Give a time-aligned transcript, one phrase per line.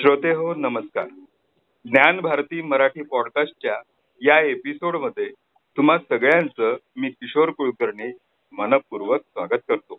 [0.00, 1.06] श्रोते हो नमस्कार.
[1.84, 3.74] ज्ञान भारती मराठी पॉडकास्टच्या
[4.22, 5.28] या एपिसोडमध्ये
[5.76, 8.12] तुम्हा सगळ्यांचं मी किशोर कुलकर्णी
[8.52, 9.96] मनपूर्वक स्वागत करतो.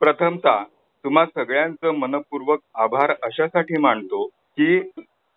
[0.00, 0.62] प्रथमतः
[1.04, 4.80] तुम्हा सगळ्यांचं मनपूर्वक आभार अशासाठी मानतो की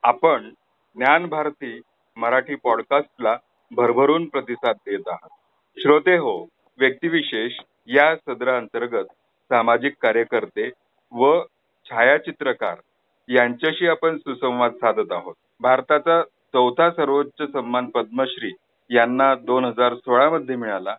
[0.04, 0.50] आपण
[0.96, 1.80] ज्ञान भारती
[2.16, 3.38] मराठी पॉडकास्टला
[3.72, 5.30] भरभरून प्रतिसाद देत आहात.
[5.78, 6.48] श्रोते हो
[6.80, 9.06] व्यक्तिविशेष या सदराअंतर्गत
[9.52, 10.70] सामाजिक कार्यकर्ते
[11.12, 11.42] व
[11.86, 12.76] छायाचित्रकार
[13.32, 15.34] यांच्याशी आपण सुसंवाद साधत आहोत.
[15.62, 16.22] भारताचा
[16.54, 18.52] चौथा सर्वोच्च सन्मान पद्मश्री
[18.90, 20.96] यांना दोन हजार सोळा मध्ये मिळाला.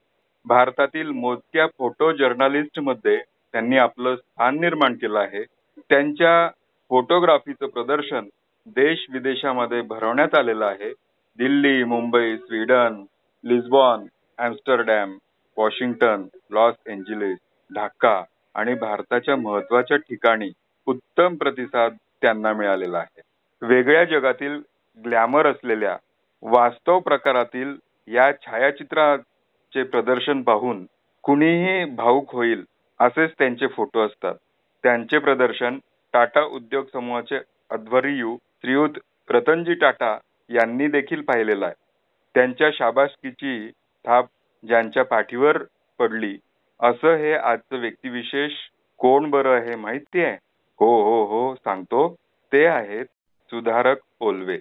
[0.46, 5.42] भारतातील मोजक्या फोटो जर्नलिस्टमध्ये त्यांनी आपलं स्थान निर्माण केलं आहे.
[5.90, 6.48] त्यांच्या
[6.90, 8.28] फोटोग्राफीचं प्रदर्शन
[8.76, 10.92] देश विदेशामध्ये भरवण्यात आलेलं आहे.
[11.38, 13.02] Delhi Mumbai Sweden
[13.44, 14.06] Lisbon
[14.38, 15.16] Amsterdam
[15.56, 17.38] Washington Los Angeles
[17.70, 18.22] Dhaka
[18.54, 20.50] आणि भारताच्या महत्त्वाच्या ठिकाणी
[20.86, 23.20] उत्तम प्रतिसाद त्यांना मिळालेला आहे.
[23.62, 24.60] वेगळ्या जगातील
[24.98, 25.96] ग्लॅमर असलेल्या
[26.42, 27.76] वास्तव प्रकारातील
[28.08, 30.84] या छायाचित्राचे प्रदर्शन पाहून
[31.24, 32.64] कुणीही भाऊक होईल
[33.00, 34.34] असेच त्यांचे फोटो असतात.
[34.84, 35.78] त्यांचे प्रदर्शन
[36.14, 37.38] टाटा उद्योग समूहाचे
[37.70, 38.98] अध्वर्यू श्रीयुत
[39.28, 40.16] रतनजी टाटा
[40.50, 41.74] यांनी देखील पाहिलेलं आहे.
[42.34, 43.70] त्यांच्या शाबासकीची
[44.04, 44.26] थाप
[44.64, 45.58] ज्यांच्या पाठीवर
[45.98, 46.36] पडली
[46.80, 48.52] असं हे आजचं व्यक्तिविशेष
[49.00, 50.36] कोण बरं हे माहिती आहे?
[50.80, 52.14] हो हो हो सांगतो.
[52.52, 53.04] ते आहेत
[53.46, 54.58] सुधारक ओलवे.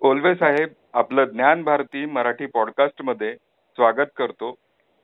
[0.00, 3.34] ओलवे साहेब आपलं ज्ञान भारती मराठी पॉडकास्टमध्ये
[3.74, 4.54] स्वागत करतो.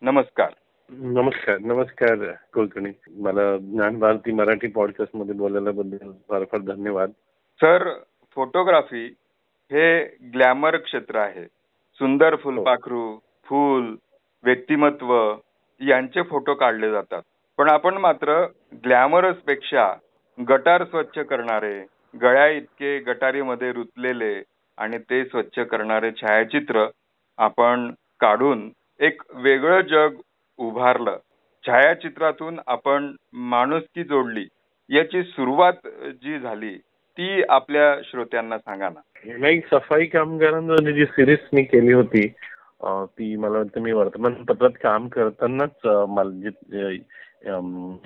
[0.02, 0.50] नमस्कार.
[0.90, 2.90] नमस्कार नमस्कार कुलकर्णी.
[3.22, 5.70] मला ज्ञान भारती मराठी पॉडकास्टमध्ये बोलायला
[6.28, 7.10] फार फार धन्यवाद.
[7.60, 7.88] सर
[8.36, 9.04] फोटोग्राफी
[9.70, 10.04] हे
[10.34, 11.44] ग्लॅमर क्षेत्र आहे.
[12.00, 13.16] सुंदर फुलपाखरू
[13.46, 13.94] फूल
[14.44, 15.12] व्यक्तिमत्व
[15.80, 17.22] यांचे फोटो काढले जातात.
[17.58, 18.40] पण आपण मात्र
[18.84, 19.92] ग्लॅमरसपेक्षा
[20.38, 21.78] गटार स्वच्छ करणारे
[22.14, 24.34] गळ्या इतके गटारीमध्ये रुतलेले
[24.78, 26.86] आणि ते स्वच्छ करणारे छायाचित्र
[27.38, 28.68] आपण काढून
[29.00, 30.20] एक वेगळं जग
[30.58, 31.16] उभारलं.
[31.64, 34.46] छायाचित्रातून आपण माणुसकी जोडली.
[34.90, 35.86] याची सुरुवात
[36.22, 36.76] जी झाली
[37.18, 39.00] ती आपल्या श्रोत्यांना सांगा ना.
[39.38, 42.26] नाही सफाई कामगारांवर जी सिरीज मी केली होती
[43.18, 46.90] ती मला वाटतं मी वर्तमानपत्रात काम करतानाच मला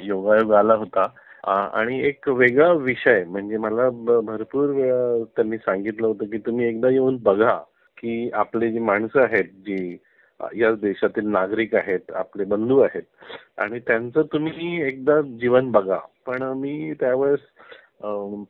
[0.03, 1.07] योगायोग आला होता.
[1.45, 3.89] आणि एक वेगळा विषय म्हणजे मला
[4.23, 7.57] भरपूर वेळा त्यांनी सांगितलं होतं की तुम्ही एकदा येऊन बघा
[7.99, 9.97] की आपले जी माणसं आहेत जी
[10.57, 13.03] या देशातील नागरिक आहेत आपले बंधू आहेत.
[13.59, 15.99] आणि त्यांचं तुम्ही एकदा जीवन बघा.
[16.27, 17.41] पण मी त्यावेळेस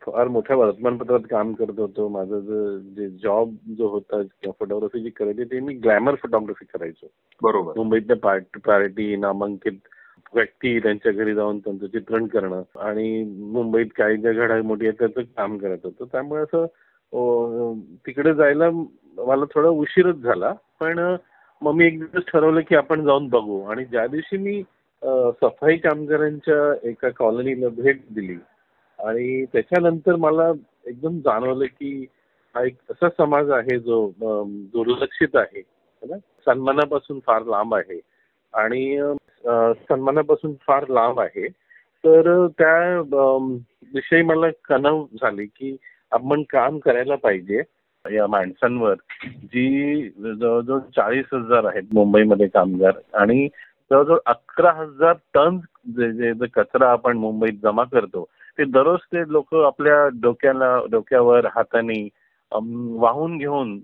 [0.00, 2.08] फार मोठ्या वर्तमानपत्रात काम करत होतो.
[2.08, 7.06] माझं जे जॉब जो होता फोटोग्राफी जी करायची ते मी ग्लॅमर फोटोग्राफी करायचो.
[7.42, 7.72] बरोबर.
[7.76, 9.88] मुंबईतल्या पार्टी पार्टी नामांकित
[10.34, 12.62] व्यक्ती त्यांच्या घरी जाऊन त्यांचं चित्रण करणं.
[12.78, 16.04] आणि मुंबईत काही ज्या घडामोडी आहेत त्याचं काम करत होतं.
[16.12, 16.66] त्यामुळे असं
[18.06, 20.52] तिकडे जायला मला थोडा उशीरच झाला.
[20.80, 21.16] पण
[21.62, 23.62] मग मी एक दिवस ठरवलं की आपण जाऊन बघू.
[23.70, 24.62] आणि ज्या दिवशी मी
[25.42, 28.36] सफाई कामगारांच्या एका कॉलनीला भेट दिली
[28.98, 30.50] आणि त्याच्यानंतर मला
[30.86, 32.06] एकदम जाणवलं की
[32.54, 34.10] हा एक असा समाज आहे जो
[34.72, 35.62] दुर्लक्षित आहे.
[36.08, 36.16] ना?
[36.46, 38.00] सन्मानापासून फार लांब आहे.
[38.54, 39.14] आणि
[39.88, 41.48] सन्मानापासून फार लांब आहे.
[42.04, 42.96] तर त्या
[43.94, 45.76] विषयी मला कणव झाली की
[46.12, 47.62] आपण काम करायला पाहिजे.
[48.04, 48.94] या माणसांवर
[49.44, 53.46] जी जवळजवळ चाळीस हजार आहेत मुंबईमध्ये कामगार आणि
[53.90, 55.58] जवळजवळ अकरा हजार टन
[55.96, 58.24] जे जे कचरा आपण मुंबईत जमा करतो
[58.58, 62.02] ते दररोज ते लोक आपल्या डोक्याला डोक्यावर हाताने
[62.52, 63.78] वाहून घेऊन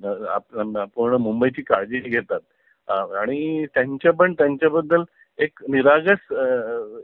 [0.95, 2.41] पूर्ण मुंबईची काळजी घेतात.
[2.89, 5.03] आणि त्यांच्या पण त्यांच्याबद्दल
[5.39, 6.33] एक निरागस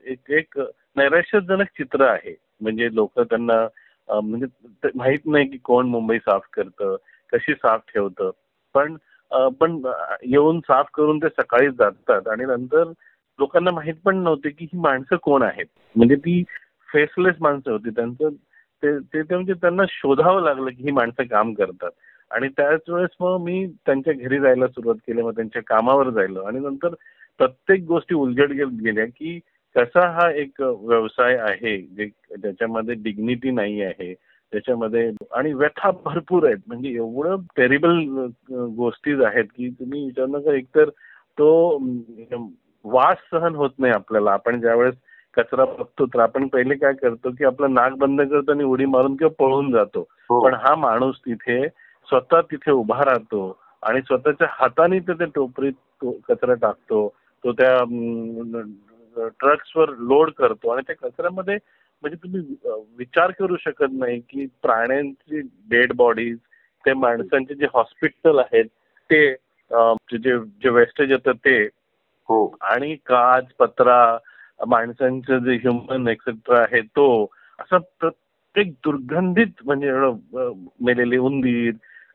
[0.07, 0.59] एक एक
[0.97, 2.35] नैराश्यजनक चित्र आहे.
[2.61, 3.67] म्हणजे लोक त्यांना
[4.09, 4.47] म्हणजे
[4.95, 6.97] माहीत नाही की कोण मुंबई साफ करतं
[7.33, 8.31] कशी साफ ठेवतं.
[8.75, 8.97] पण
[9.61, 9.81] पण
[10.23, 12.85] येऊन साफ करून ते सकाळी जातात आणि नंतर
[13.39, 15.67] लोकांना माहीत पण नव्हते की ही माणसं कोण आहेत.
[15.97, 16.43] म्हणजे ती
[16.93, 17.91] फेसलेस माणसं होती.
[17.91, 18.29] त्यांचं
[18.83, 21.91] ते ते म्हणजे त्यांना शोधावं लागलं की ही माणसं काम करतात.
[22.31, 25.23] आणि त्याच वेळेस मग मी त्यांच्या घरी जायला सुरुवात केली.
[25.23, 26.47] मग त्यांच्या कामावर जायला.
[26.49, 26.95] आणि नंतर
[27.39, 28.51] प्रत्येक गोष्टी उलझट
[28.83, 29.39] गेल्या की
[29.77, 36.59] कसा हा एक व्यवसाय आहे जे ज्याच्यामध्ये डिग्निटी नाही आहे त्याच्यामध्ये आणि व्यथा भरपूर आहेत.
[36.67, 37.99] म्हणजे एवढं टेरिबल
[38.77, 40.89] गोष्टी आहेत की तुम्ही विचार नका एकतर
[41.39, 41.49] तो
[42.85, 44.33] वास सहन होत नाही आपल्याला.
[44.33, 44.95] आपण ज्यावेळेस
[45.37, 49.17] कचरा बघतो तर आपण पहिले काय करतो की आपलं नाक बंद करतो आणि उडी मारून
[49.17, 50.01] किंवा पळून जातो.
[50.01, 50.45] हो.
[50.45, 51.67] पण हा माणूस तिथे
[52.09, 57.09] स्वतः तिथे उभा राहतो आणि स्वतःच्या हाताने तो त्या टोपरीत कचरा टाकतो.
[57.45, 57.75] तो त्या
[59.17, 61.57] ट्रक्सवर लोड करतो आणि त्या कचऱ्यामध्ये
[62.03, 62.41] म्हणजे तुम्ही
[62.99, 66.37] विचार करू शकत नाही की प्राण्यांची डेड बॉडीज
[66.85, 68.65] ते माणसांचे जे हॉस्पिटल आहेत
[69.11, 69.27] ते
[70.15, 71.63] जे जे वेस्टेज येतं ते.
[72.29, 72.57] हो.
[72.61, 74.19] आणि काच पत्रा
[74.69, 77.07] माणसांचं जे ह्युमन एक्सेट्रा आहे तो
[77.59, 79.93] असं प्रत्येक दुर्गंधित म्हणजे
[80.85, 81.73] मेलेले उंदीर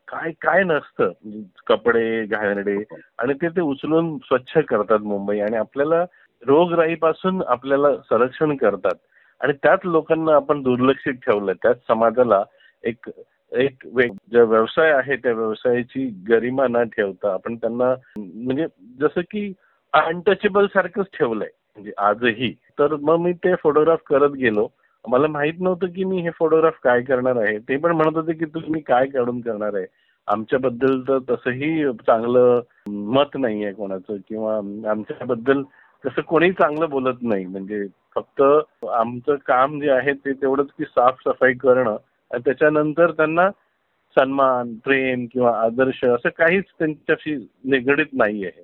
[0.08, 1.10] काय काय नसतं.
[1.24, 2.76] म्हणजे कपडे घाणेरडे.
[3.18, 5.38] आणि ते ते उचलून स्वच्छ करतात मुंबई.
[5.40, 6.04] आणि आपल्याला
[6.46, 8.94] रोगराईपासून आपल्याला संरक्षण करतात.
[9.40, 12.42] आणि त्याच लोकांना आपण दुर्लक्षित ठेवलं त्याच समाजाला
[12.84, 13.10] एक
[13.52, 13.86] एक
[14.32, 18.66] व्यवसाय आहे त्या व्यवसायाची गरिमा न ठेवता आपण त्यांना म्हणजे
[19.00, 19.52] जसं की
[19.92, 21.48] अनटचेबल सारखंच ठेवलंय.
[21.76, 22.52] म्हणजे आजही.
[22.78, 24.66] तर मग मी ते फोटोग्राफ करत गेलो.
[25.08, 27.58] मला माहीत नव्हतं की मी हे फोटोग्राफ काय करणार आहे.
[27.58, 29.86] ते पण म्हणत होते की तुम्ही काय काढून करणार आहे.
[30.28, 34.56] आमच्याबद्दल तर तसंही चांगलं मत नाहीये कोणाचं किंवा
[34.90, 35.62] आमच्याबद्दल
[36.04, 37.44] तसं कोणी चांगलं बोलत नाही.
[37.46, 38.42] म्हणजे फक्त
[38.88, 41.96] आमचं काम जे आहे ते तेवढंच की साफसफाई करणं
[42.30, 43.48] आणि त्याच्यानंतर त्यांना
[44.16, 47.34] सन्मान प्रेम किंवा आदर्श असं काहीच त्यांच्याशी
[47.64, 48.62] निगडीत नाही आहे.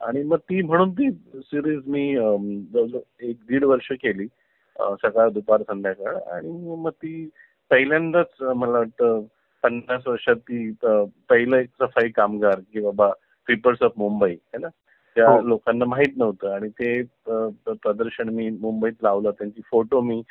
[0.00, 4.26] आणि मग ती म्हणून ती सिरीज मी जवळजवळ एक दीड वर्ष केली
[5.02, 6.16] सकाळ दुपार संध्याकाळ.
[6.32, 7.28] आणि मग ती
[7.70, 9.22] पहिल्यांदाच मला वाटतं
[9.62, 10.70] पन्नास वर्षात ती
[11.28, 13.10] पहिलं एक सफाई कामगार की बाबा
[13.46, 14.68] पीपल्स ऑफ मुंबई है ना?
[15.16, 15.40] त्या हो.
[15.42, 16.52] लोकांना माहीत नव्हतं.
[16.54, 19.30] आणि ते प्रदर्शन मी मुंबईत लावलं.
[19.38, 20.22] त्यांची फोटो मी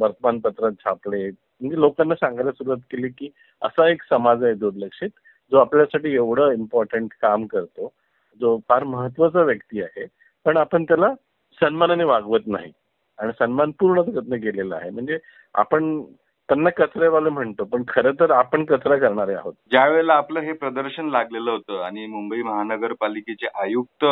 [0.00, 1.28] वर्तमानपत्रात छापले.
[1.60, 3.28] म्हणजे लोकांना सांगायला सुरुवात केली की
[3.62, 5.10] असा एक समाज आहे दुर्लक्षित
[5.52, 7.92] जो आपल्यासाठी एवढं इम्पॉर्टंट काम करतो
[8.40, 10.06] जो फार महत्त्वाचा व्यक्ती आहे
[10.46, 11.12] पण आपण त्याला
[11.58, 12.72] सन्मानाने वागवत नाही.
[13.18, 14.90] आणि सन्मानपूर्ण प्रयत्न केलेला आहे.
[14.90, 15.18] म्हणजे
[15.54, 16.00] आपण
[16.48, 19.52] त्यांना कचरेवाले म्हणतो पण खरं तर आपण कचरा करणारे आहोत.
[19.70, 24.04] ज्या वेळेला आपलं हे प्रदर्शन लागलेलं होतं आणि मुंबई महानगरपालिकेचे आयुक्त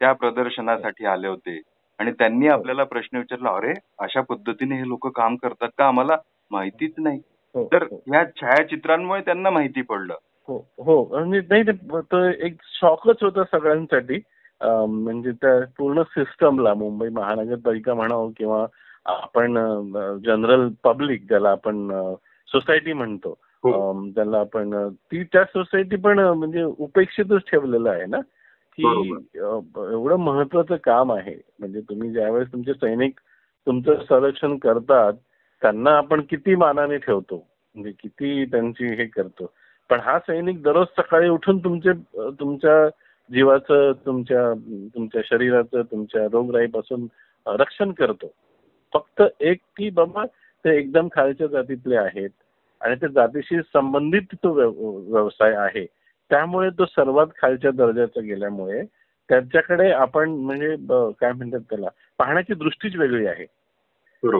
[0.00, 1.60] त्या प्रदर्शनासाठी आले होते
[1.98, 2.52] आणि त्यांनी हो.
[2.52, 5.86] आपल्याला प्रश्न विचारला अरे अशा पद्धतीने हे लोक काम करतात का?
[5.86, 6.16] आम्हाला
[6.50, 7.20] माहितीच नाही.
[7.54, 7.96] हो, तर हो.
[8.06, 10.14] ह्या छायाचित्रांमुळे त्यांना माहिती पडलं.
[10.48, 11.02] हो हो.
[11.16, 14.20] आणि नाही ते एक शॉकच होता सगळ्यांसाठी.
[14.60, 18.66] म्हणजे त्या पूर्ण सिस्टमला मुंबई महानगरपालिका म्हणावं किंवा
[19.06, 19.54] आपण
[20.24, 21.88] जनरल पब्लिक ज्याला आपण
[22.48, 24.10] सोसायटी म्हणतो हो.
[24.14, 28.20] त्याला आपण अं, ती त्या सोसायटी पण म्हणजे उपेक्षितच ठेवलेलं आहे ना?
[28.78, 29.10] की
[29.92, 31.34] एवढं महत्वाचं काम आहे.
[31.58, 33.20] म्हणजे तुम्ही ज्यावेळेस तुमचे सैनिक
[33.66, 35.12] तुमचं संरक्षण करतात
[35.62, 37.46] त्यांना आपण किती मानाने ठेवतो?
[37.74, 39.52] म्हणजे किती त्यांची हे करतो?
[39.90, 41.92] पण हा सैनिक दररोज सकाळी उठून तुमचे
[42.40, 42.88] तुमच्या
[43.30, 44.54] जीवाचं तुमच्या
[44.94, 47.06] तुमच्या शरीराचं तुमच्या रोगराईपासून
[47.46, 48.32] रक्षण करतो.
[48.92, 50.24] फक्त एक की बाबा
[50.64, 52.30] ते एकदम खालच्या जातीतले आहेत
[52.80, 55.86] आणि त्या जातीशी संबंधित तो व्यव- व्यवसाय आहे.
[56.30, 58.82] त्यामुळे तो सर्वात खालच्या दर्जाचा गेल्यामुळे
[59.28, 60.76] त्यांच्याकडे आपण म्हणजे
[61.20, 63.46] काय म्हणतात त्याला पाहण्याची दृष्टीच वेगळी आहे.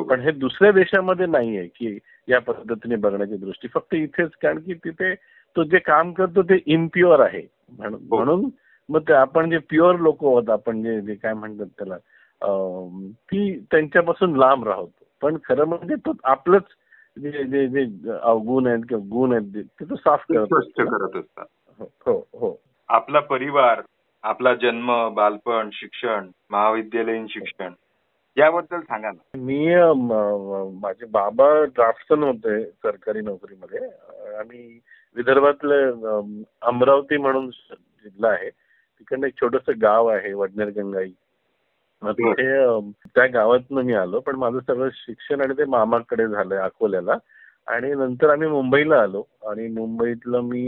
[0.02, 3.68] पण हे दुसऱ्या देशामध्ये नाहीये की या पद्धतीने बघण्याची दृष्टी.
[3.68, 5.14] फक्त इथेच कारण की तिथे
[5.56, 7.42] तो जे काम करतो ते इम्प्युअर आहे.
[7.70, 8.16] हो.
[8.16, 8.44] म्हणून
[8.88, 11.96] मग ते आपण जे प्युअर लोक आहोत आपण जे काय म्हणतात त्याला
[13.30, 15.04] ती त्यांच्यापासून लांब राहतो.
[15.22, 16.64] पण खरं म्हणजे तो आपलंच
[17.22, 17.84] जे जे जे
[18.22, 21.46] अवगुण आहेत किंवा गुण आहेत ते तो साफ करत असतात.
[21.78, 22.54] हो हो हो.
[22.88, 23.82] आपला परिवार
[24.24, 27.72] आपला जन्म बालपण शिक्षण महाविद्यालयीन शिक्षण
[28.36, 29.38] याबद्दल सांगा ना.
[29.38, 29.66] मी
[30.80, 33.80] माझे बाबा ड्राफ्टसन होते सरकारी नोकरीमध्ये.
[34.38, 34.78] आणि
[35.16, 35.82] विदर्भातले
[36.62, 38.50] अमरावती म्हणून जिल्हा आहे.
[38.50, 41.12] तिकडनं एक छोटस गाव आहे वडनेर गंगाई
[42.02, 42.46] मग तिथे
[43.06, 47.16] त्या गावातनं मी आलो पण माझं सगळं शिक्षण आणि ते मामाकडे झालंय अकोल्याला.
[47.68, 49.22] आणि नंतर आम्ही मुंबईला आलो.
[49.48, 50.62] आणि मुंबईतलं मी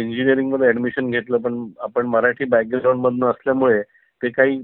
[0.00, 3.82] इंजिनिअरिंगमध्ये ऍडमिशन घेतलं पण आपण मराठी बॅकग्राऊंड मधनं असल्यामुळे
[4.22, 4.60] ते काही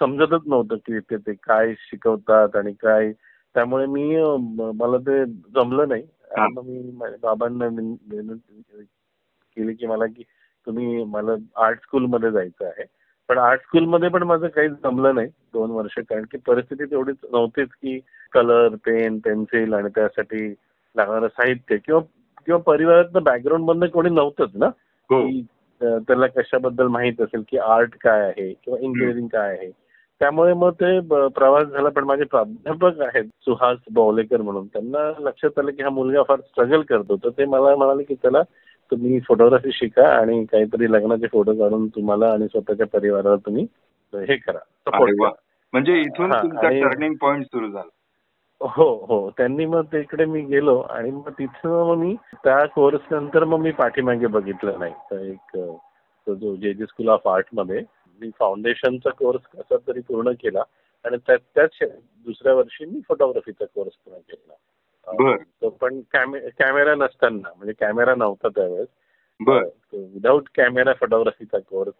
[0.00, 3.12] समजतच नव्हतं की ते ते काय शिकवतात आणि काय.
[3.54, 4.16] त्यामुळे मी
[4.78, 5.24] मला ते
[5.54, 6.02] जमलं नाही.
[6.64, 7.68] मी बाबांना
[9.56, 10.22] केली की मला की
[10.66, 11.32] तुम्ही मला
[11.64, 12.84] आर्ट स्कूलमध्ये जायचं आहे.
[13.28, 17.68] पण आर्ट स्कूलमध्ये पण माझं काही जमलं नाही दोन वर्ष कारण की परिस्थिती तेवढीच नव्हतीच
[17.68, 17.98] की
[18.32, 20.48] कलर पेन पेन्सिल आणि त्यासाठी
[20.96, 22.00] लागणारं साहित्य किंवा
[22.46, 24.66] किंवा परिवारातलं बॅकग्राऊंड मधनं कोणी नव्हतंच ना?
[25.10, 25.20] हो.
[25.26, 25.42] की
[25.80, 29.70] त्याला कशाबद्दल माहीत असेल की आर्ट काय आहे किंवा इंजिनिअरिंग काय आहे?
[30.20, 30.98] त्यामुळे मग ते
[31.28, 34.66] प्रवास झाला पण माझे प्राध्यापक आहेत सुहास बावलेकर म्हणून.
[34.66, 38.42] त्यांना लक्षात आलं की हा मुलगा फार स्ट्रगल करतो तर ते मला म्हणाले की त्याला
[38.90, 43.66] तुम्ही फोटोग्राफी शिका आणि काहीतरी लग्नाचे फोटो काढून तुम्हाला आणि स्वतःच्या परिवाराला तुम्ही
[44.14, 44.58] हे करा.
[44.58, 45.12] सपोर्ट.
[45.12, 45.30] करा.
[45.72, 47.88] म्हणजे इथून तुमचा टर्निंग पॉइंट सुरू झाला.
[48.60, 49.30] हो हो.
[49.30, 53.70] त्यांनी मग तिकडे मी गेलो आणि मग तिथं मग मी त्या कोर्स नंतर मग मी
[53.70, 54.94] पाठीमागे बघितलं नाही.
[55.10, 55.56] तर एक
[56.28, 57.82] जो जे जे स्कूल ऑफ आर्टमध्ये
[58.20, 60.62] मी फाउंडेशनचा कोर्स कसा तरी पूर्ण केला
[61.04, 61.70] आणि त्याच
[62.24, 64.52] दुसऱ्या वर्षी मी फोटोग्राफीचा कोर्स पूर्ण केला.
[65.06, 65.68] बर.
[65.68, 68.88] पण कॅमे कॅमेरा नसताना म्हणजे कॅमेरा नव्हता त्यावेळेस.
[69.40, 69.64] बर.
[69.92, 71.94] विदाऊट कॅमेरा फोटोग्राफीचा कोर्स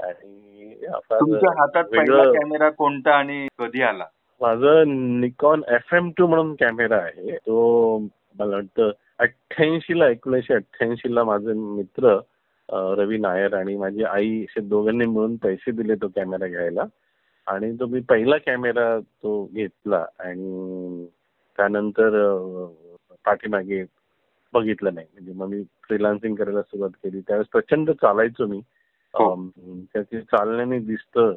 [0.00, 0.74] आणि
[1.10, 4.04] तुमच्या हातात पहिला कॅमेरा कोणता आणि कधी आला?
[4.40, 4.82] माझं
[5.20, 7.36] निकॉन एफ एम टू म्हणून कॅमेरा आहे.
[7.36, 7.98] तो
[8.38, 12.18] मला वाटतं अठ्ठ्याऐंशी ला एकोणीसशे अठ्ठ्याऐंशी ला माझे मित्र
[12.68, 16.84] रवी नायर आणि माझी आई असे दोघांनी मिळून पैसे दिले तो कॅमेरा घ्यायला.
[17.46, 21.06] आणि तो मी पहिला कॅमेरा तो घेतला आणि
[21.56, 22.10] त्यानंतर
[23.24, 23.84] पाठीमागे
[24.52, 25.06] बघितलं नाही.
[25.12, 27.20] म्हणजे मग मी फ्रीलान्सिंग करायला सुरुवात केली.
[27.20, 28.58] त्यावेळेस प्रचंड चालायचो मी.
[29.14, 29.48] हो.
[29.92, 31.34] त्याचे चालण्याने दिसतं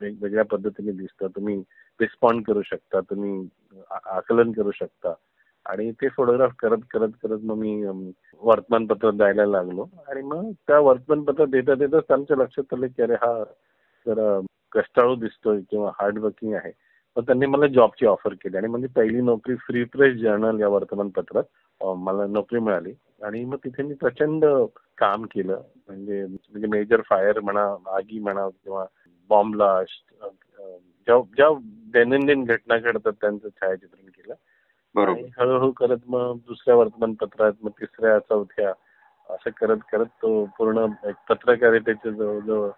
[0.00, 1.26] वेगवेगळ्या पद्धतीने दिसतं.
[1.26, 1.62] तुम्ही
[2.00, 3.48] रिस्पॉन्ड करू शकता तुम्ही
[3.90, 5.14] आकलन करू शकता.
[5.66, 7.84] आणि ते फोटोग्राफ करत करत करत मग मी
[8.42, 9.86] वर्तमानपत्र द्यायला लागलो.
[10.08, 13.44] आणि मग त्या वर्तमानपत्र देता देताच आमच्या लक्षात आलं की अरे हा
[14.06, 14.40] जरा
[14.72, 16.72] कष्टाळू दिसतोय किंवा हार्ड वर्किंग आहे.
[17.18, 21.84] मग त्यांनी मला जॉबची ऑफर केली आणि म्हणजे पहिली नोकरी फ्री प्रेस जर्नल या वर्तमानपत्रात
[21.98, 22.92] मला नोकरी मिळाली.
[23.24, 24.44] आणि मग तिथे मी प्रचंड
[24.98, 25.62] काम केलं.
[25.88, 27.64] म्हणजे म्हणजे मेजर फायर म्हणा
[27.96, 28.84] आगी म्हणा किंवा
[29.30, 30.14] बॉम्ब ब्लास्ट
[31.06, 31.48] ज्या ज्या
[31.92, 34.34] दैनंदिन घटना घडतात त्यांचं छायाचित्रण केलं.
[34.94, 35.18] बरोबर.
[35.18, 38.72] आणि हळूहळू करत मग दुसऱ्या वर्तमानपत्रात मग तिसऱ्या चौथ्या
[39.28, 42.68] असं करत करत तो पूर्ण एक पत्रकारितेचे जवळजवळ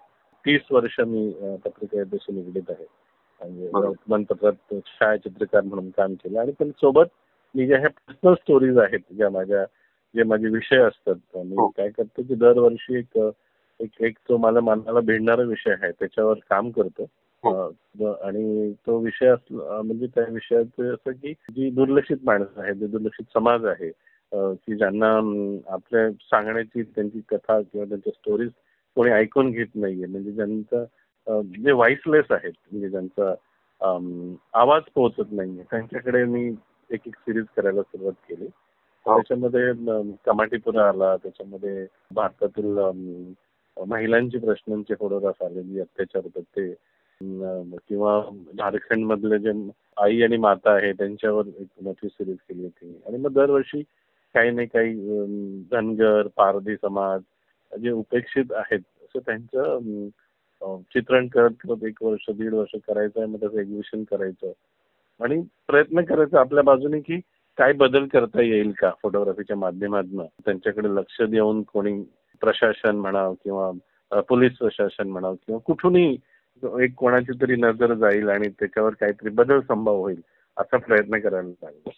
[0.45, 1.31] तीस वर्ष मी
[1.65, 2.87] पत्रकारितेशी निगडीत आहे.
[3.41, 3.69] म्हणजे.
[3.73, 7.07] वर्तमानपत्रात छायाचित्रकार म्हणून काम केलं आणि पण सोबत
[7.55, 9.65] मी ज्या ह्या पर्सनल स्टोरीज आहेत ज्या माझ्या
[10.15, 11.69] जे माझे विषय असतात मी हो.
[11.69, 13.19] काय करतो की दरवर्षी एक
[13.81, 17.03] एक एक तो मला मनाला भिडणारा विषय आहे त्याच्यावर काम करतो
[17.45, 18.13] हो.
[18.15, 23.65] आणि तो विषय म्हणजे त्या विषयाचं असं की जी दुर्लक्षित माणसं आहेत जे दुर्लक्षित समाज
[23.67, 23.91] आहे
[24.33, 25.09] की ज्यांना
[25.73, 28.51] आपल्या सांगण्याची त्यांची कथा किंवा त्यांच्या स्टोरीज
[28.97, 30.85] कोणी ऐकून घेत नाहीये म्हणजे ज्यांचा
[31.65, 33.35] जे व्हाईसलेस आहेत म्हणजे ज्यांचा
[34.61, 35.63] आवाज पोहोचत नाहीये.
[35.71, 36.47] त्यांच्याकडे मी
[36.91, 38.45] एक एक सिरीज करायला सुरुवात केली.
[38.45, 39.15] हो.
[39.15, 39.73] त्याच्यामध्ये
[40.27, 41.17] कमाटीपुरा आला.
[41.17, 42.79] त्याच्यामध्ये भारतातील
[43.77, 46.73] महिलांचे प्रश्नांचे फोटोग्राफ आले जे अत्याचार होतात ते.
[47.89, 48.21] किंवा
[48.59, 49.53] झारखंड मधले जे
[50.03, 53.01] आई आणि माता आहे त्यांच्यावर एक मोठी सिरीज केली होती.
[53.07, 53.83] आणि मग दरवर्षी
[54.35, 54.95] काही नाही काही
[55.73, 57.21] धनगर पारधी समाज
[57.73, 60.09] जे उपेक्षित आहेत असं त्यांचं
[60.63, 64.53] चित्रण करत करत एक वर्ष दीड वर्ष करायचं आहे मग त्याचं एक्झिबिशन करायचं.
[65.21, 67.21] आणि प्रयत्न करायचा आपल्या बाजूने की
[67.59, 70.27] काय बदल करता येईल का फोटोग्राफीच्या माध्यमातून?
[70.45, 72.03] त्यांच्याकडे लक्ष देऊन कोणी
[72.41, 73.71] प्रशासन म्हणाव किंवा
[74.21, 76.17] पोलीस प्रशासन म्हणाव किंवा कुठूनही
[76.81, 80.21] एक कोणाची तरी नजर जाईल आणि त्याच्यावर काहीतरी बदल संभव होईल
[80.57, 81.91] असा प्रयत्न करायला लागला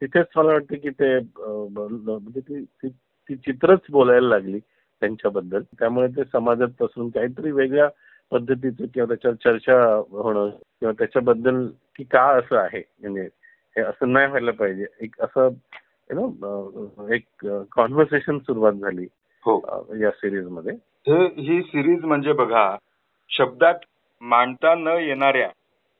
[0.00, 2.88] तिथेच मला वाटतं की ते म्हणजे ती-
[3.28, 4.58] ती चित्रच बोलायला लागली.
[5.00, 5.62] त्यांच्याबद्दल.
[5.78, 7.88] त्यामुळे ते समाजात पासून काहीतरी वेगळ्या
[8.32, 9.74] पद्धतीचं किंवा त्याच्यावर चर्चा
[10.22, 12.82] होणं किंवा त्याच्याबद्दल की का असं आहे?
[13.00, 13.28] म्हणजे
[13.76, 14.86] हे असं नाही व्हायला पाहिजे.
[15.00, 15.48] एक असं
[16.10, 19.06] यु नो एक कॉन्व्हर्सेशन सुरुवात झाली
[19.44, 19.60] हो.
[20.00, 20.72] या सिरीजमध्ये.
[21.08, 22.76] हे ही सिरीज म्हणजे बघा
[23.30, 23.84] शब्दात
[24.22, 25.48] मांडता न येणाऱ्या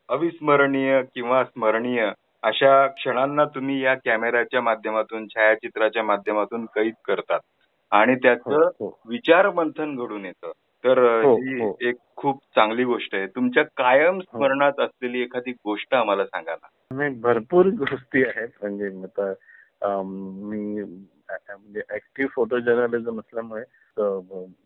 [0.09, 2.11] अविस्मरणीय किंवा स्मरणीय
[2.43, 7.41] अशा क्षणांना तुम्ही या कॅमेऱ्याच्या माध्यमातून छायाचित्राच्या माध्यमातून कैद करतात.
[7.91, 9.01] आणि त्याचं हो, हो.
[9.09, 10.53] विचार मंथन घडून येतं.
[10.85, 11.89] तर हो, ही.
[11.89, 13.27] एक खूप चांगली गोष्ट आहे.
[13.27, 17.09] तुमच्या कायम स्मरणात असलेली एखादी गोष्ट आम्हाला सांगा ना.
[17.21, 18.49] भरपूर गोष्टी आहेत.
[18.63, 23.63] म्हणजे मी म्हणजे ऍक्टिव्ह फोटो जर्नलिझम असल्यामुळे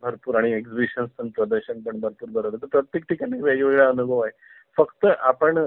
[0.03, 4.33] भरपूर आणि एक्झिबिशन पण प्रदर्शन पण भरपूर बरोबर तर प्रत्येक ठिकाणी वेगवेगळा अनुभव आहे.
[4.77, 5.59] फक्त आपण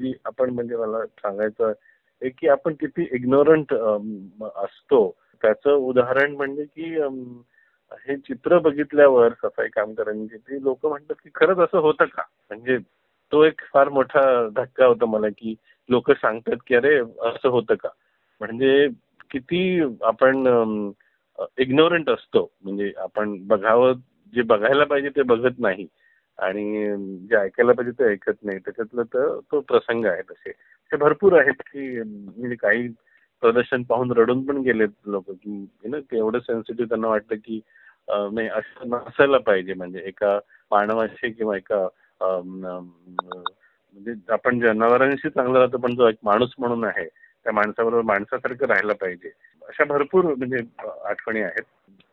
[0.00, 3.74] जी आपण म्हणजे मला सांगायचं आहे की आपण किती इग्नोरंट
[4.56, 5.06] असतो
[5.42, 6.94] त्याचं उदाहरण म्हणजे की
[8.06, 12.22] हे चित्र बघितल्यावर सफाई कामगारांची ती लोक म्हणतात की खरंच असं होतं का?
[12.50, 12.78] म्हणजे
[13.32, 14.22] तो एक फार मोठा
[14.56, 15.54] धक्का होता मला की
[15.88, 17.88] लोक सांगतात की अरे असं होतं का?
[18.40, 18.88] म्हणजे
[19.30, 20.46] किती आपण
[21.58, 22.50] इग्नोरंट असतो.
[22.62, 23.92] म्हणजे आपण बघावं
[24.34, 25.86] जे बघायला पाहिजे ते बघत नाही.
[26.38, 26.96] आणि
[27.28, 28.58] जे ऐकायला पाहिजे ते ऐकत नाही.
[28.58, 30.50] त्याच्यातलं तर तो प्रसंग आहे तसे.
[30.90, 32.88] ते भरपूर आहेत की म्हणजे काही
[33.40, 35.30] प्रदर्शन पाहून रडून पण गेलेत लोक.
[35.30, 37.60] की नो एवढं सेन्सिटिव्ह त्यांना वाटतं की
[38.10, 39.74] नाही असं नसायला पाहिजे.
[39.74, 40.38] म्हणजे एका
[40.70, 41.88] मानवाशी किंवा एका
[42.32, 47.08] म्हणजे आपण जनावरांशी चांगलं राहतो पण जो एक माणूस म्हणून आहे
[47.44, 49.30] त्या माणसाबरोबर माणसासारखं राहायला पाहिजे.
[49.68, 50.58] अशा भरपूर म्हणजे
[51.04, 51.64] आठवणी आहेत.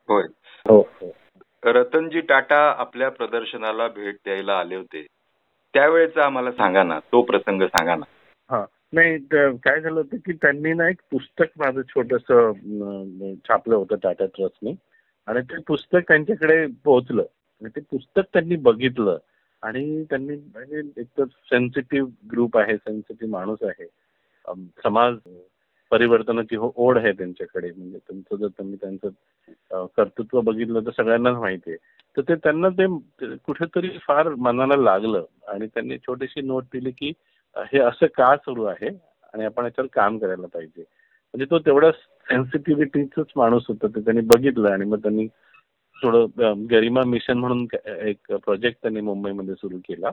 [0.09, 0.23] होय.
[0.69, 0.83] हो.
[1.65, 5.05] रतनजी टाटा आपल्या प्रदर्शनाला भेट द्यायला आले होते.
[5.73, 8.05] त्यावेळेचं आम्हाला सांगा ना तो प्रसंग सांगा ना.
[8.51, 8.65] हा.
[8.93, 9.17] नाही
[9.57, 12.21] काय झालं होतं की त्यांनी ना एक पुस्तक माझं छोटस
[13.47, 14.75] छापलं होतं टाटा ट्रस्टने
[15.27, 17.21] आणि ते पुस्तक त्यांच्याकडे पोहोचलं.
[17.21, 19.17] आणि ते पुस्तक त्यांनी बघितलं.
[19.61, 23.87] आणि त्यांनी म्हणजे एकतर सेन्सिटिव्ह ग्रुप आहे सेन्सिटिव्ह माणूस आहे.
[24.83, 25.15] समाज
[25.91, 27.71] परिवर्तनाची हो- ओढ आहे त्यांच्याकडे.
[27.77, 31.77] म्हणजे त्यांचं जर त्यांनी त्यांचं कर्तृत्व बघितलं तर सगळ्यांनाच माहिती आहे.
[32.17, 32.87] तर ते त्यांना ते
[33.35, 35.25] कुठेतरी फार मनाला लागलं.
[35.47, 37.13] आणि त्यांनी छोटीशी नोट दिली की
[37.57, 38.89] हे असं का सुरू आहे?
[39.33, 40.81] आणि आपण याच्यावर काम करायला पाहिजे.
[40.81, 45.27] म्हणजे तो तेवढा सेन्सिटिव्हिटीचाच माणूस होता ते त्यांनी बघितलं आणि मग त्यांनी
[46.03, 50.11] थोडं गरिमा मिशन म्हणून एक प्रोजेक्ट त्यांनी मुंबईमध्ये सुरू केला.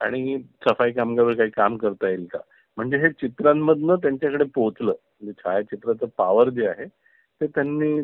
[0.00, 2.38] आणि सफाई कामगार काही काम करता येईल का?
[2.76, 4.90] म्हणजे हे चित्रांमधनं त्यांच्याकडे पोहोचलं.
[4.90, 6.84] म्हणजे छायाचित्राचं पॉवर जे आहे
[7.40, 8.00] ते त्यांनी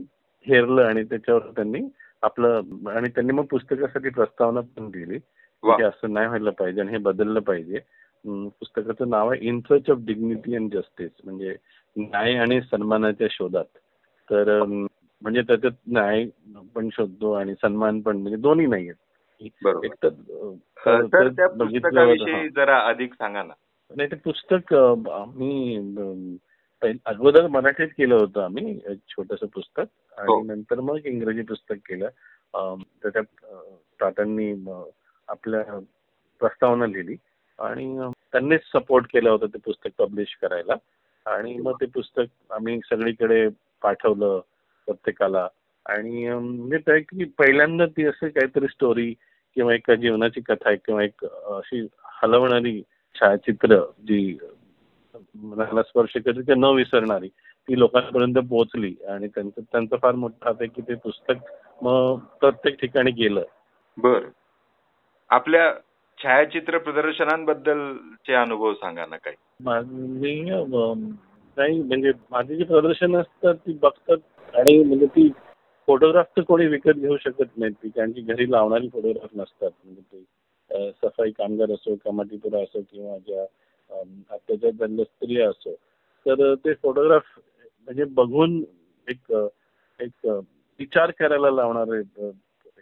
[0.47, 1.81] हेरलं आणि त्याच्यावर त्यांनी
[2.23, 5.19] आपलं आणि त्यांनी मग पुस्तकासाठी प्रस्तावना पण दिली.
[5.19, 7.78] की असं नाही व्हायला पाहिजे आणि हे बदललं पाहिजे.
[8.28, 11.56] पुस्तकाचं नाव आहे in search of dignity and justice म्हणजे
[11.97, 13.64] न्याय आणि सन्मानाच्या शोधात.
[14.30, 14.62] तर
[15.23, 16.26] म्हणजे त्याच्यात न्याय
[16.75, 19.02] पण शोधतो आणि सन्मान पण म्हणजे दोन्ही नाही आहेत.
[22.54, 23.54] जरा अधिक सांगा ना.
[23.97, 25.76] नाही ते पुस्तक आम्ही
[27.06, 29.80] अगोदर मराठीत केलं होतं आम्ही एक छोटस पुस्तक.
[29.80, 30.38] हो.
[30.38, 32.09] आणि नंतर मग इंग्रजी पुस्तक केलं.
[33.02, 33.25] त्याच्यात
[34.00, 34.64] टाटांनी
[35.28, 35.80] आपल्या
[36.40, 37.16] प्रस्तावना लिहिली.
[37.59, 37.99] आणि
[38.33, 40.75] त्यांनीच सपोर्ट केला होता ते पुस्तक पब्लिश करायला.
[41.26, 43.49] आणि मग ते पुस्तक आम्ही सगळीकडे
[43.83, 44.40] पाठवलं
[44.87, 45.49] प्रत्येकाला.
[45.87, 49.12] आणि म्हणजे त्या की पहिल्यांदा ती असं काहीतरी स्टोरी
[49.54, 51.87] किंवा एका जीवनाची कथा आहे किंवा एक अशी
[52.23, 52.83] हलवणारी
[53.21, 53.78] छायाचित्र
[54.09, 54.38] जी
[55.35, 57.28] मनाला स्पर्श करते ते न विसरणारी
[57.68, 58.95] ती लोकांपर्यंत पोहोचली.
[59.09, 61.35] आणि त्यांचं त्यांचं फार मोठा हात आहे की ते पुस्तक
[61.83, 63.42] मग प्रत्येक ठिकाणी गेलं.
[63.99, 64.21] बर.
[65.29, 65.72] आपल्या
[66.18, 69.37] छायाचित्र प्रदर्शनांबद्दलचे अनुभव सांगा ना काही.
[69.61, 70.40] माझी
[71.57, 75.29] नाही म्हणजे माझी जी प्रदर्शन असतात ती बघतात आणि म्हणजे ती
[75.88, 77.72] फोटोग्राफ तर कोणी विकत घेऊ शकत नाही.
[77.72, 79.70] ती कारण की घरी लावणारी फोटोग्राफ नसतात.
[79.85, 80.02] म्हणजे
[80.70, 83.42] ते सफाई कामगार असो कमाटीपुरा असो किंवा ज्या
[84.31, 85.74] अत्याचार झालेल्या स्त्रिया असो
[86.26, 87.38] तर ते फोटोग्राफ
[87.88, 88.62] म्हणजे बघून
[89.07, 89.33] एक
[90.00, 90.26] एक
[90.81, 92.00] विचार करायला लावणारे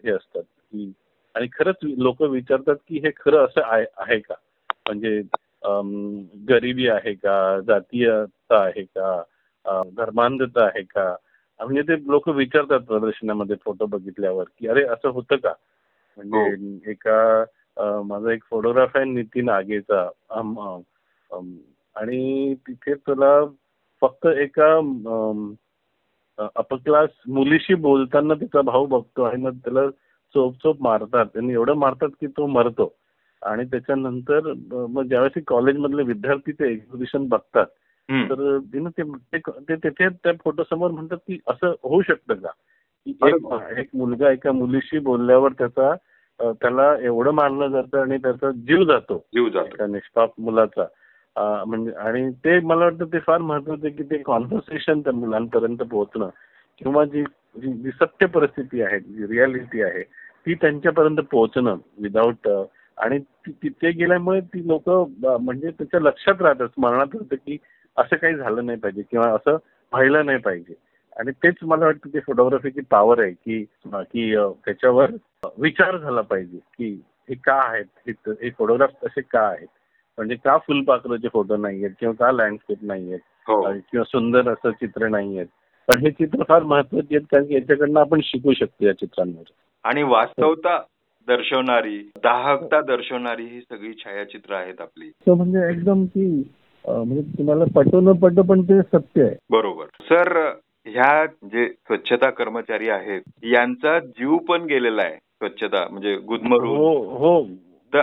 [0.05, 0.93] हे असतात की
[1.35, 4.35] आणि खरंच लोक विचारतात की हे खरं असं आहे आहे का?
[4.87, 5.23] म्हणजे
[6.49, 7.61] गरिबी आहे का?
[7.61, 9.23] जातीयता आहे का?
[9.97, 11.17] धर्मांधता आहे का?
[11.61, 15.53] म्हणजे ते लोक विचारतात प्रदर्शनामध्ये फोटो बघितल्यावर की अरे असं होतं का?
[16.17, 17.45] म्हणजे एका
[17.77, 20.09] अं, माझा एक फोटोग्राफ आहे नितीन आगेचा.
[21.97, 23.45] आणि तिथे तुला
[24.01, 25.53] फक्त एका अम,
[26.39, 29.81] अपक्लास मुलीशी बोलताना तिचा भाऊ बघतो आणि मग त्याला
[30.35, 31.27] चोप चोप मारतात.
[31.27, 32.93] त्यांनी एवढं मारतात की तो मरतो.
[33.43, 37.67] आणि त्याच्यानंतर मग ज्यावेळेस कॉलेजमधले विद्यार्थी ते एक्झिबिशन बघतात.
[38.09, 38.59] तर
[39.35, 42.49] ते तिथे त्या फोटो समोर म्हणतात की असं होऊ शकतं का?
[43.07, 45.95] की एक मुलगा एका मुलीशी बोलल्यावर त्याचा
[46.41, 49.19] त्याला एवढं मारलं जातं आणि त्याचा जीव जातो.
[49.35, 49.87] जीव जातो.
[49.87, 50.85] निष्पाप मुलाचा.
[51.67, 56.29] म्हणजे आणि ते मला वाटतं ते फार महत्वाचं आहे की ते कॉन्व्हर्सेशन त्या मुलांपर्यंत पोहोचणं
[56.79, 60.03] किंवा जी जी जी सत्य परिस्थिती आहे जी रियालिटी आहे
[60.47, 62.49] ती त्यांच्यापर्यंत पोहोचणं विदाऊट
[62.99, 64.89] आणि तिथे गेल्यामुळे ती लोक
[65.21, 67.57] म्हणजे त्याच्या लक्षात राहतं स्मरणात राहतं की
[67.97, 69.53] असं काही झालं नाही पाहिजे किंवा असं
[69.93, 70.75] व्हायला नाही पाहिजे.
[71.17, 75.11] आणि तेच मला वाटतं ते फोटोग्राफीची पॉवर आहे की की त्याच्यावर
[75.59, 76.91] विचार झाला पाहिजे की
[77.29, 79.69] हे का आहेत हे- फोटोग्राफ तसे का आहेत?
[80.19, 83.21] म्हणजे का फुलपाखराचे फोटो नाही आहेत किंवा का लँडस्केप नाही आहेत
[83.91, 85.47] किंवा सुंदर असं चित्र नाही आहेत
[85.89, 89.53] पण हे चित्र फार महत्वाची आहेत कारण की याच्याकडनं आपण शिकू शकतो या चित्रांवर
[89.85, 90.79] आणि वास्तवता
[91.29, 95.09] दर्शवणारी दाहकता दर्शवणारी ही सगळी छायाचित्र आहेत आपली.
[95.09, 96.27] तो म्हणजे एकदम की
[96.85, 99.37] म्हणजे तुम्हाला पटो न पटो पण ते सत्य आहे.
[99.51, 99.85] बरोबर.
[99.85, 100.39] सर
[100.87, 106.77] ह्या जे स्वच्छता कर्मचारी आहेत यांचा जीव पण गेलेला आहे स्वच्छता म्हणजे गुदमरून.
[106.77, 107.43] हो हो.
[107.95, 108.01] तर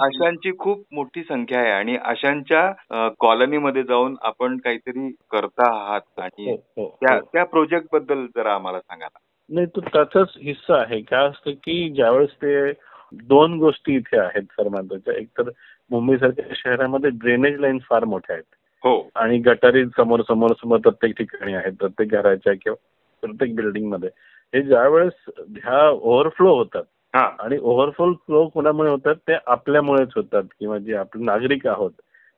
[0.00, 6.54] अशांची खूप मोठी संख्या आहे आणि अशांच्या कॉलनीमध्ये जाऊन आपण काहीतरी करता आहात आणि हो,
[6.76, 7.20] हो, त्या हो.
[7.32, 9.06] त्या प्रोजेक्टबद्दल जरा आम्हाला सांगा
[9.50, 11.00] नाही तो त्याचाच हिस्सा आहे.
[11.00, 12.72] काय असतं की ज्यावेळेस ते
[13.12, 15.50] दोन गोष्टी इथे आहेत फार महत्त्वाच्या एक तर
[15.90, 18.54] मुंबईसारख्या शहरामध्ये ड्रेनेज लाईन फार मोठ्या आहेत.
[18.84, 19.08] हो.
[19.14, 21.72] आणि गटारी समोर समोर समोर प्रत्येक ठिकाणी आहेत.
[21.72, 22.76] प्रत्येक घराच्या किंवा
[23.22, 24.08] प्रत्येक बिल्डिंगमध्ये.
[24.54, 26.82] हे ज्यावेळेस ह्या ओव्हरफ्लो होतात
[27.14, 27.20] हा.
[27.40, 31.90] आणि ओव्हरफॉल फ्लो कोणामुळे होतात ते आपल्यामुळेच होतात किंवा जे आपले नागरिक आहोत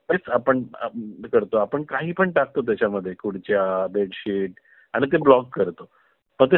[0.08, 0.62] तेच आपण
[1.32, 1.56] करतो.
[1.58, 4.58] आपण काही पण टाकतो त्याच्यामध्ये खुर्च्या बेडशीट
[4.94, 5.88] आणि ते ब्लॉक करतो.
[6.40, 6.56] मग ते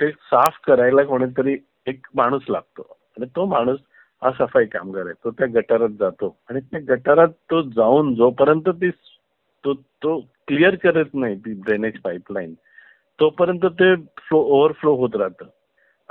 [0.00, 2.82] ते साफ करायला कोणीतरी एक माणूस लागतो.
[3.16, 3.78] आणि तो माणूस
[4.22, 5.14] हा सफाई कामगार आहे.
[5.24, 6.36] तो त्या गटारात जातो.
[6.50, 8.90] आणि त्या गटारात तो जाऊन जोपर्यंत ती
[9.64, 10.18] तो तो
[10.48, 12.54] क्लिअर करत नाही ती ड्रेनेज पाईपलाईन
[13.18, 15.46] तोपर्यंत ते फ्लो ओव्हरफ्लो होत राहतं.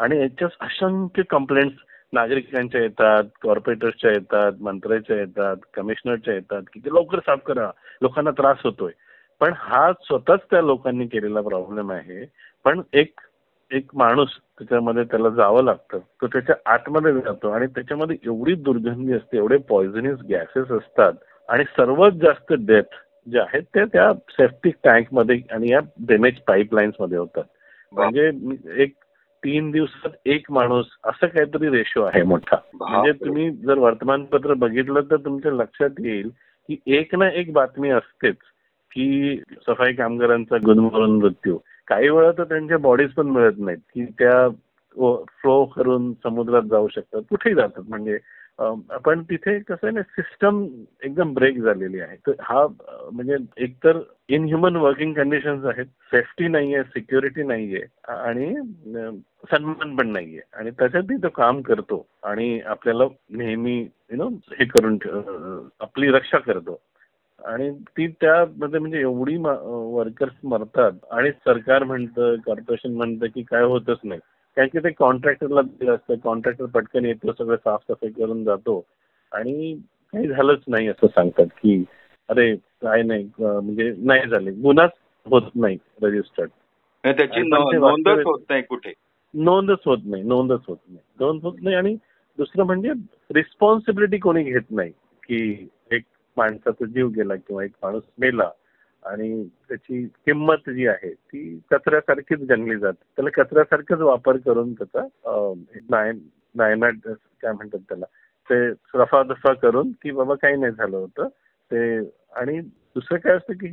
[0.02, 1.84] आणि याच्या असंख्य कंप्लेंट्स
[2.14, 7.70] नागरिकांच्या येतात कॉर्पोरेटर्सच्या येतात मंत्र्याच्या येतात कमिशनरच्या येतात की ते लवकर साफ करा
[8.02, 8.92] लोकांना त्रास होतोय.
[9.42, 12.26] पण हा स्वतःच त्या लोकांनी केलेला प्रॉब्लेम आहे.
[12.66, 13.20] पण एक
[13.72, 16.00] एक माणूस त्याच्यामध्ये त्याला जावं लागतं.
[16.22, 21.14] तो त्याच्या आतमध्ये जातो आणि त्याच्यामध्ये एवढी दुर्गंधी असते एवढे पॉयझनस गॅसेस असतात
[21.50, 27.44] आणि सर्वात जास्त डेथ जे आहेत ते त्या सेफ्टिक टँकमध्ये आणि या ड्रेनेज पाईपलाईन्समध्ये होतात.
[27.94, 28.30] म्हणजे
[28.84, 28.94] एक
[29.46, 32.58] तीन दिवसात एक माणूस असं काहीतरी रेशो आहे मोठा.
[32.74, 36.30] म्हणजे तुम्ही जर वर्तमानपत्र बघितलं तर तुमच्या लक्षात येईल
[36.70, 38.36] की एक ना एक बातमी असतेच
[38.92, 41.58] की सफाई कामगारांचा गुदमरून मृत्यू.
[41.88, 44.50] काही वेळा तर त्यांच्या बॉडीज पण मिळत नाहीत की त्या
[45.32, 47.84] फ्लो करून समुद्रात जाऊ शकतात कुठेही जातात.
[47.88, 48.18] म्हणजे
[49.06, 50.68] पण तिथे कसं आहे ना सिस्टम
[51.04, 52.18] एकदम ब्रेक झालेली आहे.
[52.28, 52.68] तर हा
[53.12, 58.56] म्हणजे एकतर इनह्युमन वर्किंग कंडिशन्स आहेत सेफ्टी नाहीये सिक्युरिटी नाहीये आणि
[59.52, 60.42] सन्मान पण नाहीये.
[60.54, 66.38] आणि त्याच्यातही तो काम करतो आणि आपल्याला नेहमी यु नो हे करून ठेव- आपली रक्षा
[66.38, 66.82] करतो.
[67.46, 69.38] आणि ती त्यामध्ये म्हणजे एवढी
[69.68, 74.20] वर्कर्स मरतात आणि सरकार म्हणतं कॉर्पोरेशन म्हणतं की काय होतच नाही.
[74.58, 76.16] कारण की ते कॉन्ट्रॅक्टरला दिलं असतं.
[76.24, 78.84] कॉन्ट्रॅक्टर पटकन येतो सगळं साफसफाई करून जातो.
[79.32, 79.74] आणि
[80.14, 81.84] काही झालंच नाही असं सांगतात की
[82.30, 84.52] अरे काय नाही म्हणजे नाही झाले.
[84.52, 84.92] गुन्हाच
[85.26, 86.50] होत नाही रजिस्टर्ड
[87.04, 88.94] त्याची नोंदच होत नाही कुठे.
[89.34, 91.04] नोंदच होत नाही नोंदच होत नाही.
[91.20, 91.96] नोंद होत नाही आणि
[92.38, 92.92] दुसरं म्हणजे
[93.36, 94.92] रिस्पॉन्सिबिलिटी कोणी घेत नाही
[95.24, 96.04] की एक
[96.38, 98.50] माणसाचा जीव गेला किंवा एक माणूस मेला.
[99.04, 103.04] आणि त्याची किंमत जी आहे ती कचऱ्यासारखीच गणली जाते.
[103.16, 105.06] त्याला कचऱ्यासारखंच वापर करून त्याचा
[105.90, 107.08] नायनाट
[107.42, 108.06] काय म्हणतात त्याला
[108.50, 108.68] ते
[109.00, 111.28] रफादफा करून की बाबा काही नाही झालं होतं.
[111.72, 111.98] ते
[112.40, 113.68] आणि दुसरं काय असतं की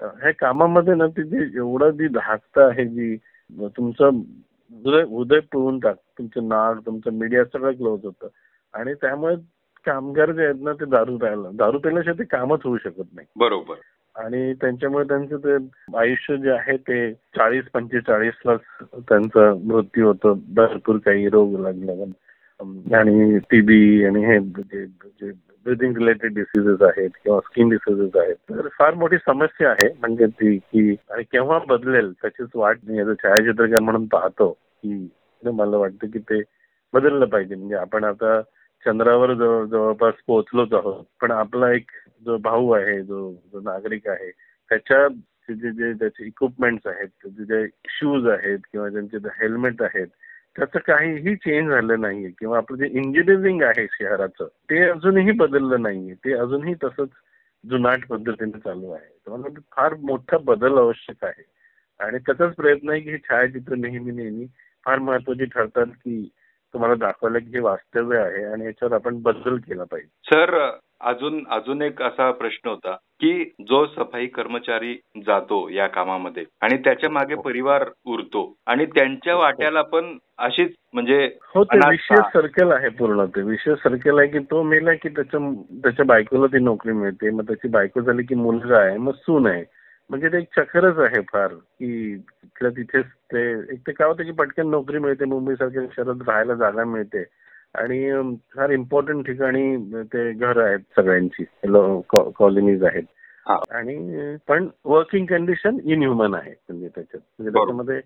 [0.00, 3.16] ह्या कामामध्ये ना ती जी एवढं जी धाकत आहे जी
[3.76, 4.20] तुमचं
[4.84, 8.28] हृदय हृदय पिळून टाक तुमचं नाक तुमचं मीडिया सगळं क्लोज होतं.
[8.74, 9.34] आणि त्यामुळे
[9.86, 13.26] कामगार जे आहेत ना ते दारू प्यायला दारू प्यायल्याशिवाय ते कामच होऊ शकत नाही.
[13.36, 13.74] बरोबर.
[14.16, 15.54] आणि त्यांच्यामुळे त्यांचं ते
[15.98, 18.60] आयुष्य जे आहे ते चाळीस पंचेचाळीस लाच
[19.08, 20.34] त्यांचा मृत्यू होतो.
[20.54, 22.04] भरपूर काही रोग लागले.
[22.96, 25.30] आणि टीबी आणि हे जे
[25.66, 28.34] ब्रिदिंग रिलेटेड डिसीजेस आहेत किंवा स्किन डिसीजेस आहेत.
[28.50, 29.88] तर फार मोठी समस्या आहे.
[30.00, 35.08] म्हणजे ती की आणि केव्हा बदलेल त्याचीच वाट मी as a छायाचित्रकार म्हणून पाहतो की
[35.42, 36.42] मला वाटतं की ते
[36.94, 37.54] बदललं पाहिजे.
[37.54, 38.40] म्हणजे आपण आता
[38.84, 41.04] चंद्रावर जवळ जवळपास पोहोचलोच आहोत.
[41.22, 41.90] पण आपला एक
[42.24, 44.30] जो भाऊ आहे जो जो नागरिक आहे
[44.68, 45.08] त्याच्या
[45.54, 50.06] जे जे- त्याचे इक्विपमेंट्स आहेत त्याचे जे शूज आहेत किंवा त्यांचे जे हेल्मेट आहेत
[50.56, 56.14] त्याचं काहीही चेंज झालं नाहीये किंवा आपलं जे इंजिनिअरिंग आहे शहराचं ते अजूनही बदललं नाहीये.
[56.14, 57.08] ते अजूनही तसंच
[57.70, 59.18] जुनाट पद्धतीने चालू आहे.
[59.26, 61.44] तर मला फार मोठा बदल आवश्यक आहे.
[61.98, 64.46] आणि त्याचाच प्रयत्न आहे की हे छायाचित्र नेहमी नेहमी
[64.84, 66.28] फार महत्वाची ठरतात की
[66.72, 70.08] तुम्हाला दाखवायला की हे वास्तव्य आहे आणि याच्यावर आपण बदल केला पाहिजे.
[70.24, 70.70] सर
[71.04, 74.94] अजून अजून एक असा प्रश्न होता की जो सफाई कर्मचारी
[75.26, 81.78] जातो या कामामध्ये आणि त्याच्यामागे परिवार उरतो आणि त्यांच्या वाट्याला पण अशीच म्हणजे हो ते.
[81.90, 85.40] विशेष सर्कल आहे पूर्ण ते विशेष सर्कल आहे की तो मेला की त्याच्या
[85.82, 89.64] त्याच्या बायकोला ती नोकरी मिळते मग त्याची बायको झाली की मुलगा आहे मग सून आहे.
[90.10, 94.32] म्हणजे ते एक चक्रच आहे फार की तिथल्या तिथेच ते एक ते काय होतं की
[94.38, 97.22] पटकन नोकरी मिळते मुंबई सारख्या शहरात राहायला जागा मिळते.
[97.74, 99.76] आणि फार इम्पॉर्टंट ठिकाणी
[100.12, 101.44] ते घर आहेत सगळ्यांची.
[102.36, 103.02] कॉलनीज आहेत.
[103.48, 103.56] हा.
[103.70, 106.50] आणि पण वर्किंग कंडिशन इनह्युमन आहे.
[106.68, 107.22] म्हणजे त्याच्यात.
[107.38, 107.50] म्हणजे.
[107.50, 108.00] त्याच्यामध्ये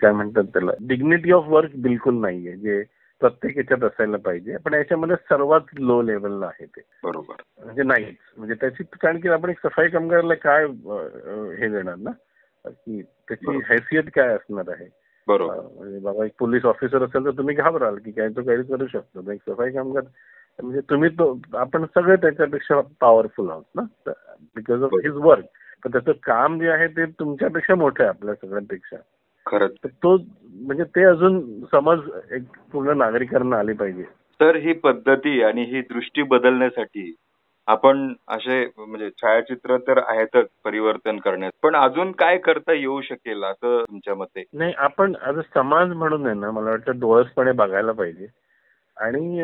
[0.00, 2.52] काय म्हणतात त्याला डिग्निटी ऑफ वर्क बिलकुल नाहीये.
[2.56, 2.82] जे
[3.20, 4.56] प्रत्येक याच्यात असायला पाहिजे.
[4.56, 6.80] पण याच्यामध्ये सर्वात लो लेवलला आहे ते.
[7.04, 7.42] बरोबर.
[7.64, 8.16] म्हणजे नाहीच.
[8.36, 10.64] म्हणजे त्याची कारण की आपण एक सफाई कामगाराला काय
[11.60, 12.10] हे देणार ना?
[12.64, 13.56] की त्याची.
[13.64, 15.03] हैसियत काय असणार आहे?
[15.28, 15.54] बरोबर.
[15.54, 19.32] म्हणजे बाबा एक पोलीस ऑफिसर असेल तर तुम्ही घाबराल की काय तो काही करू शकतो.
[19.32, 20.02] एक सफाई कामगार
[20.62, 24.12] म्हणजे तुम्ही तो आपण सगळे त्याच्यापेक्षा पॉवरफुल आहोत ना?
[24.56, 25.44] बिकॉज ऑफ हिज वर्क
[25.84, 28.96] पण त्याचं काम जे आहे ते तुमच्यापेक्षा मोठं आहे आपल्या सगळ्यांपेक्षा.
[29.46, 29.72] खरंच.
[29.84, 30.16] तर तो
[30.54, 31.98] म्हणजे ते अजून समज
[32.32, 34.02] एक पूर्ण नागरिकांना आली पाहिजे.
[34.40, 37.14] तर ही पद्धती आणि ही दृष्टी बदलण्यासाठी
[37.66, 43.82] आपण असे म्हणजे छायाचित्र तर आहेतच परिवर्तन करण्यात पण अजून काय करता येऊ शकेल असं
[43.88, 44.44] तुमच्या मते?
[44.52, 48.26] नाही आपण आज समाज म्हणून आहे ना मला वाटतं डोळसपणे बघायला पाहिजे.
[48.96, 49.40] आणि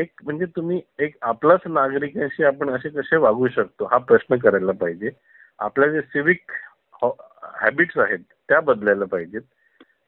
[0.00, 5.10] एक म्हणजे तुम्ही एक आपलाच नागरिकांशी आपण असे कसे वागू शकतो हा प्रश्न करायला पाहिजे.
[5.58, 6.52] आपल्या जे सिविक
[7.02, 9.42] हॅबिट्स हो, आहेत त्या बदलायला पाहिजेत.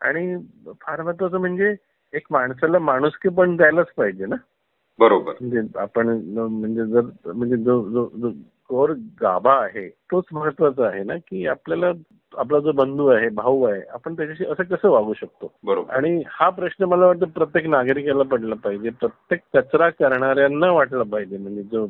[0.01, 0.37] आणि
[0.83, 1.75] फार महत्वाचं म्हणजे
[2.13, 4.37] एक माणसाला माणुसकी पण द्यायलाच पाहिजे ना.
[4.99, 5.33] बरोबर.
[5.41, 8.31] म्हणजे आपण म्हणजे जर म्हणजे जो जो जो
[8.69, 8.91] कोर
[9.23, 11.91] गाभा आहे तोच महत्त्वाचा आहे ना की आपल्याला
[12.35, 15.53] आपला जो बंधू आहे भाऊ आहे आपण त्याच्याशी असं कसं वागू शकतो?
[15.65, 15.95] बरोबर.
[15.95, 18.91] आणि हा प्रश्न मला वाटतं प्रत्येक नागरिकाला पडला पाहिजे.
[18.91, 21.39] प्रत्येक कचरा करणाऱ्यांना वाटला पाहिजे.
[21.39, 21.87] म्हणजे जो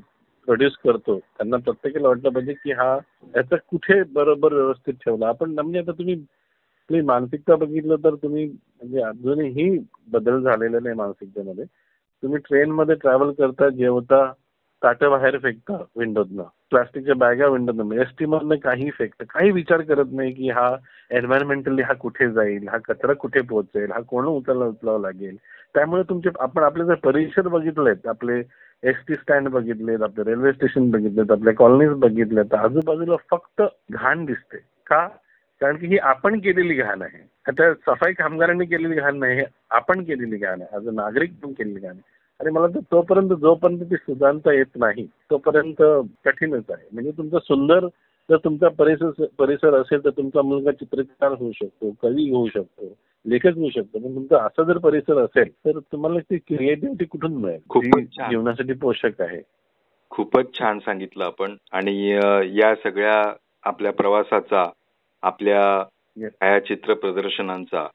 [0.49, 2.93] प्रोड्यूस करतो त्यांना प्रत्येकाला वाटलं पाहिजे की हा
[3.35, 5.29] याचा कुठे बरोबर व्यवस्थित ठेवला.
[5.29, 9.69] आपण म्हणजे आता तुम्ही मानसिकता बघितलं तर तुम्ही म्हणजे अजूनही
[10.13, 11.65] बदल झालेला नाही मानसिकतेमध्ये.
[12.25, 14.33] तुम्ही ट्रेनमध्ये ट्रॅव्हल करता जेवता
[14.83, 19.25] ताटं बाहेर फेकता विंडोतनं प्लास्टिकच्या बॅगा विंडोतनं एस टी मधनं काही फेकतं.
[19.25, 20.77] काही विचार करत नाही की हा
[21.11, 25.37] एन्व्हायरमेंटली हा कुठे जाईल हा कचरा कुठे पोहोचेल हा कोण उचलला उचलावा लागेल.
[25.75, 28.43] त्यामुळे तुमचे आपण आपले जर परिसर बघितलेत आपले
[28.83, 34.57] एस टी स्टँड बघितलेत आपले रेल्वे स्टेशन बघितलेत आपल्या कॉलनीज बघितल्यात आजूबाजूला फक्त घाण दिसते.
[34.57, 35.09] का?
[35.61, 37.29] कारण की ही आपण केलेली घाण आहे.
[37.47, 40.77] आता सफाई कामगारांनी केलेली घाण नाही आपण केलेली घाण आहे.
[40.77, 42.14] आज नागरिक पण केलेली घाण आहे.
[42.41, 45.83] आणि मला तर तोपर्यंत जोपर्यंत ती सुधारता येत नाही तोपर्यंत
[46.25, 46.87] कठीणच आहे.
[46.93, 47.87] म्हणजे तुमचा सुंदर
[48.29, 52.93] जर तुमचा परिसर परिसर असेल तर तुमचा मुलगा चित्रकार होऊ शकतो कवी होऊ शकतो
[53.27, 53.99] लेखक होऊ शकतो.
[53.99, 57.61] पण तुमचा असा जर परिसर असेल तर तुम्हाला ती क्रिएटिव्हिटी कुठून मिळेल?
[57.69, 58.31] खूपच छान.
[58.31, 59.41] जीवनासाठी पोषक आहे.
[60.11, 61.57] खूपच छान सांगितलं आपण.
[61.73, 62.11] आणि
[62.61, 64.71] या सगळ्या आपल्या प्रवासाचा
[65.23, 65.85] आपल्या.
[66.23, 67.87] छायाचित्र प्रदर्शनांचा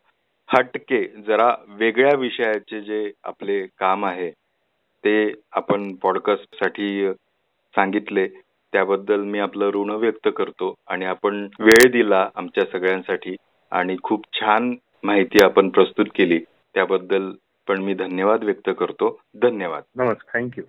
[0.54, 4.32] हटके जरा वेगळ्या विषयाचे जे आपले काम आहे
[5.06, 7.14] ते आपण पॉडकास्टसाठी
[7.76, 8.28] सांगितले.
[8.72, 13.36] त्याबद्दल मी आपलं ऋण व्यक्त करतो आणि आपण वेळ दिला आमच्या सगळ्यांसाठी
[13.72, 16.40] आणि खूप छान माहिती आपण प्रस्तुत केली.
[16.74, 17.32] त्याबद्दल
[17.68, 19.20] पण मी धन्यवाद व्यक्त करतो.
[19.42, 19.84] धन्यवाद.
[19.96, 20.64] नमस्कार थँक्यू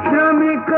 [0.00, 0.74] क्षमिक